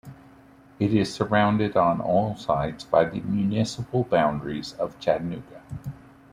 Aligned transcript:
It 0.79 0.95
is 0.95 1.13
surrounded 1.13 1.77
on 1.77 2.01
all 2.01 2.35
sides 2.35 2.83
by 2.83 3.03
the 3.05 3.19
municipal 3.19 4.03
boundaries 4.03 4.73
of 4.73 4.99
Chattanooga. 4.99 5.61